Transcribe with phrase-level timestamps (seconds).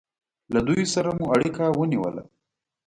[0.53, 2.23] له دوی سره مو اړیکه ونیوله.